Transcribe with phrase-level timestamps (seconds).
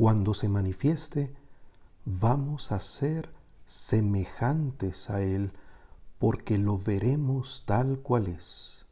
[0.00, 1.30] cuando se manifieste,
[2.06, 3.34] vamos a ser
[3.66, 5.52] semejantes a Él,
[6.18, 8.86] porque lo veremos tal cual es.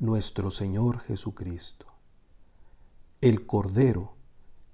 [0.00, 1.86] Nuestro Señor Jesucristo,
[3.20, 4.14] el Cordero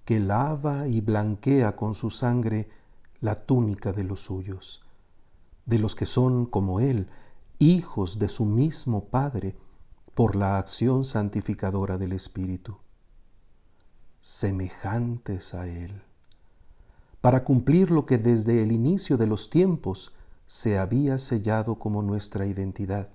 [0.06, 2.70] que lava y blanquea con su sangre
[3.20, 4.86] la túnica de los suyos,
[5.66, 7.10] de los que son como Él,
[7.58, 9.54] hijos de su mismo Padre,
[10.14, 12.78] por la acción santificadora del Espíritu,
[14.24, 16.00] semejantes a Él,
[17.20, 20.14] para cumplir lo que desde el inicio de los tiempos
[20.46, 23.10] se había sellado como nuestra identidad,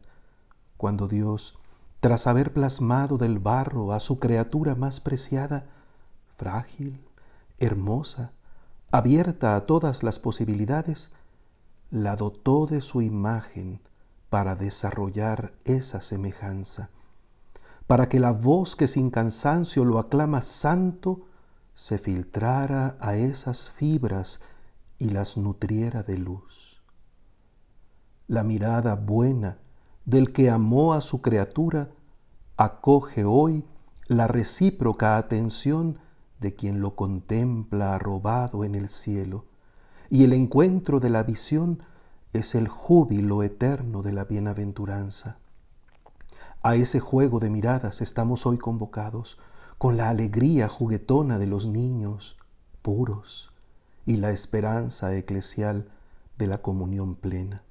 [0.77, 1.57] cuando Dios,
[1.99, 5.65] tras haber plasmado del barro a su criatura más preciada,
[6.37, 7.03] frágil,
[7.57, 8.31] hermosa,
[8.91, 11.09] abierta a todas las posibilidades,
[11.89, 13.79] la dotó de su imagen
[14.29, 16.91] para desarrollar esa semejanza,
[17.89, 21.21] para que la voz que sin cansancio lo aclama santo
[21.73, 24.41] se filtrara a esas fibras
[24.99, 26.83] y las nutriera de luz.
[28.27, 29.57] La mirada buena
[30.05, 31.89] del que amó a su criatura
[32.57, 33.65] acoge hoy
[34.05, 35.97] la recíproca atención
[36.39, 39.45] de quien lo contempla arrobado en el cielo,
[40.11, 41.81] y el encuentro de la visión
[42.33, 45.39] es el júbilo eterno de la bienaventuranza.
[46.61, 49.37] A ese juego de miradas estamos hoy convocados,
[49.77, 52.37] con la alegría juguetona de los niños
[52.81, 53.51] puros
[54.05, 55.89] y la esperanza eclesial
[56.37, 57.63] de la comunión plena.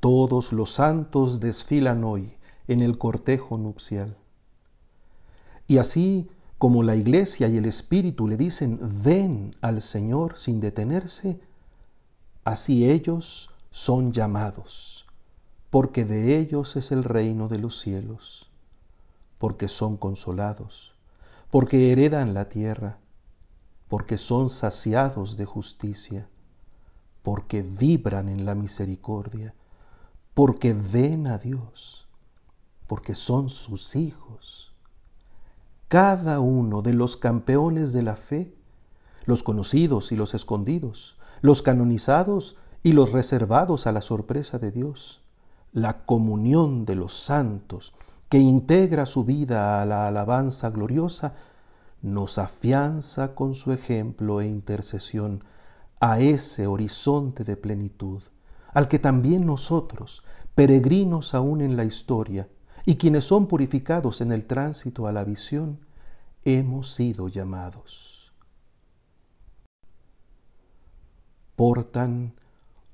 [0.00, 4.16] Todos los santos desfilan hoy en el cortejo nupcial.
[5.66, 11.40] Y así como la iglesia y el Espíritu le dicen, ven al Señor sin detenerse,
[12.48, 14.97] Así ellos son llamados,
[15.70, 18.50] porque de ellos es el reino de los cielos,
[19.38, 20.94] porque son consolados,
[21.50, 22.98] porque heredan la tierra,
[23.88, 26.28] porque son saciados de justicia,
[27.22, 29.54] porque vibran en la misericordia,
[30.34, 32.08] porque ven a Dios,
[32.86, 34.74] porque son sus hijos.
[35.88, 38.54] Cada uno de los campeones de la fe,
[39.24, 45.22] los conocidos y los escondidos, los canonizados y los reservados a la sorpresa de Dios,
[45.72, 47.94] la comunión de los santos
[48.28, 51.34] que integra su vida a la alabanza gloriosa,
[52.02, 55.44] nos afianza con su ejemplo e intercesión
[56.00, 58.22] a ese horizonte de plenitud,
[58.72, 60.22] al que también nosotros,
[60.54, 62.48] peregrinos aún en la historia,
[62.84, 65.80] y quienes son purificados en el tránsito a la visión,
[66.44, 68.18] hemos sido llamados.
[71.58, 72.34] portan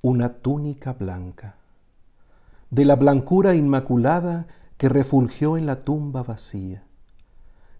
[0.01, 1.59] una túnica blanca,
[2.75, 4.49] de la blancura inmaculada
[4.79, 6.83] que refulgió en la tumba vacía,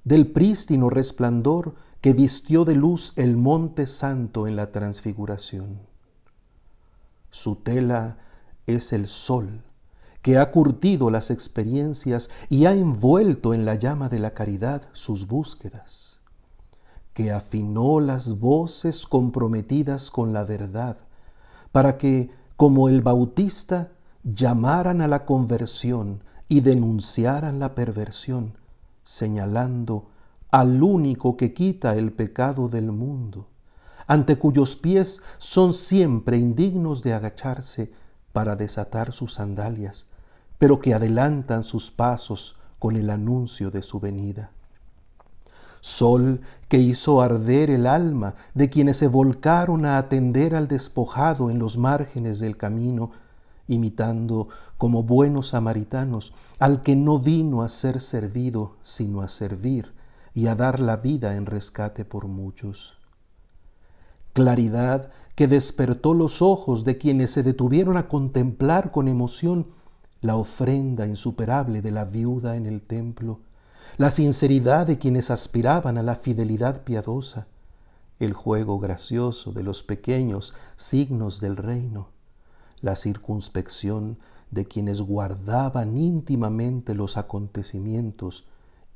[0.05, 5.81] del prístino resplandor que vistió de luz el monte santo en la transfiguración.
[7.31, 8.19] Su tela
[8.69, 9.65] es el sol
[10.23, 15.27] que ha curtido las experiencias y ha envuelto en la llama de la caridad sus
[15.27, 16.21] búsquedas
[17.15, 20.99] que afinó las voces comprometidas con la verdad,
[21.73, 23.94] para que, como el Bautista,
[24.25, 28.55] llamaran a la conversión y denunciaran la perversión,
[29.03, 30.09] señalando
[30.51, 33.49] al único que quita el pecado del mundo,
[34.07, 37.93] ante cuyos pies son siempre indignos de agacharse
[38.33, 40.07] para desatar sus sandalias,
[40.59, 44.51] pero que adelantan sus pasos con el anuncio de su venida.
[45.81, 51.59] Sol que hizo arder el alma de quienes se volcaron a atender al despojado en
[51.59, 53.11] los márgenes del camino,
[53.67, 54.49] imitando
[54.79, 59.93] como buenos samaritanos al que no vino a ser servido, sino a servir
[60.35, 62.99] y a dar la vida en rescate por muchos.
[64.33, 69.69] Claridad que despertó los ojos de quienes se detuvieron a contemplar con emoción
[70.21, 73.41] la ofrenda insuperable de la viuda en el templo,
[73.97, 77.47] la sinceridad de quienes aspiraban a la fidelidad piadosa,
[78.19, 82.09] el juego gracioso de los pequeños signos del reino,
[82.85, 84.19] la circunspección
[84.51, 88.47] de quienes guardaban íntimamente los acontecimientos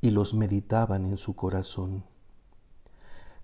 [0.02, 2.04] y los meditaban en su corazón.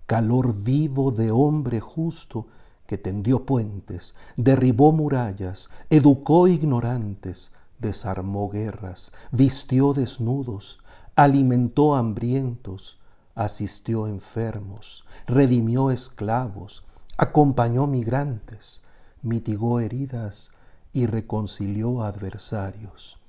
[0.05, 2.45] Calor vivo de hombre justo
[2.85, 10.77] que tendió puentes, derribó murallas, educó ignorantes, desarmó guerras, vistió desnudos,
[11.15, 12.99] alimentó hambrientos,
[13.33, 16.83] asistió enfermos, redimió esclavos,
[17.17, 18.84] acompañó migrantes,
[19.25, 20.51] mitigó heridas
[20.93, 23.19] y reconcilió adversarios.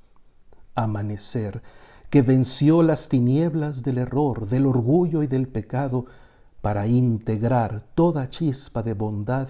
[0.75, 1.62] Amanecer
[2.10, 6.06] que venció las tinieblas del error, del orgullo y del pecado,
[6.62, 9.48] para integrar toda chispa de bondad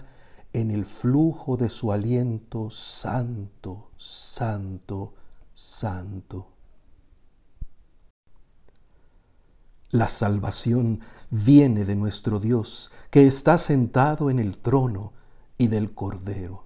[0.52, 5.14] en el flujo de su aliento santo, santo,
[5.52, 6.48] santo.
[9.90, 11.00] La salvación
[11.30, 15.12] viene de nuestro Dios, que está sentado en el trono
[15.58, 16.64] y del Cordero.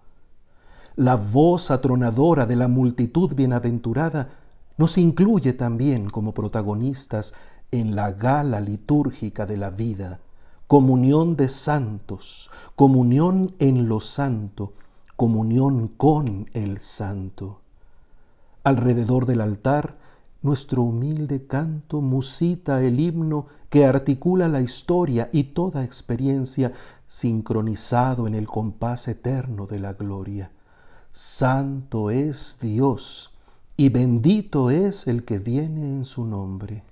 [0.96, 4.31] La voz atronadora de la multitud bienaventurada
[4.76, 7.34] nos incluye también como protagonistas
[7.70, 10.20] en la gala litúrgica de la vida,
[10.66, 14.72] comunión de santos, comunión en lo santo,
[15.16, 17.60] comunión con el santo.
[18.64, 19.96] Alrededor del altar,
[20.42, 26.72] nuestro humilde canto musita el himno que articula la historia y toda experiencia
[27.06, 30.50] sincronizado en el compás eterno de la gloria.
[31.12, 33.32] Santo es Dios
[33.76, 36.84] y bendito es el que viene en su nombre.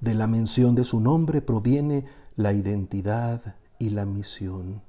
[0.00, 2.04] De la mención de su nombre proviene
[2.36, 4.82] la identidad y la misión.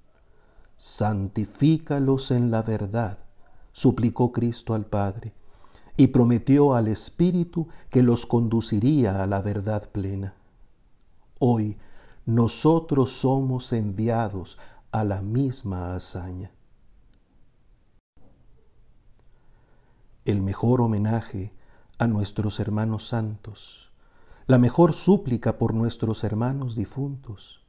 [0.78, 3.20] Santifícalos en la verdad,
[3.74, 5.34] suplicó Cristo al Padre,
[5.96, 10.34] y prometió al Espíritu que los conduciría a la verdad plena.
[11.40, 11.78] Hoy
[12.26, 14.58] nosotros somos enviados
[14.92, 16.52] a la misma hazaña.
[20.26, 21.52] El mejor homenaje
[21.98, 23.92] a nuestros hermanos santos,
[24.48, 27.62] la mejor súplica por nuestros hermanos difuntos,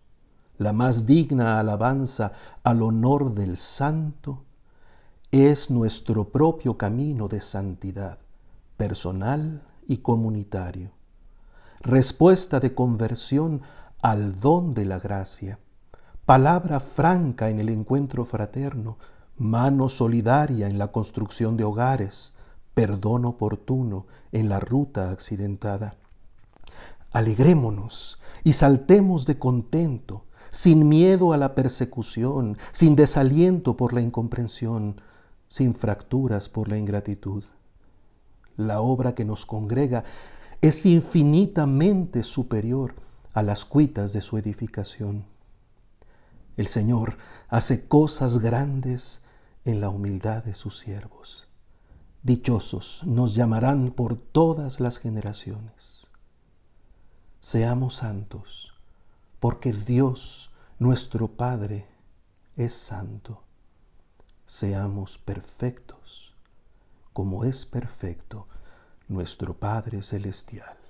[0.56, 2.32] la más digna alabanza
[2.62, 4.44] al honor del santo,
[5.42, 8.18] es nuestro propio camino de santidad,
[8.76, 10.92] personal y comunitario
[11.84, 13.60] respuesta de conversión
[14.00, 15.58] al don de la gracia,
[16.24, 18.96] palabra franca en el encuentro fraterno,
[19.36, 22.32] mano solidaria en la construcción de hogares,
[22.72, 25.96] perdón oportuno en la ruta accidentada.
[27.12, 35.02] Alegrémonos y saltemos de contento, sin miedo a la persecución, sin desaliento por la incomprensión,
[35.54, 37.44] sin fracturas por la ingratitud.
[38.56, 40.02] La obra que nos congrega
[40.60, 42.96] es infinitamente superior
[43.34, 45.24] a las cuitas de su edificación.
[46.56, 47.18] El Señor
[47.48, 49.22] hace cosas grandes
[49.64, 51.46] en la humildad de sus siervos.
[52.24, 56.08] Dichosos nos llamarán por todas las generaciones.
[57.38, 58.74] Seamos santos,
[59.38, 61.86] porque Dios, nuestro Padre,
[62.56, 63.43] es santo.
[64.46, 66.34] Seamos perfectos,
[67.14, 68.46] como es perfecto
[69.08, 70.83] nuestro Padre Celestial.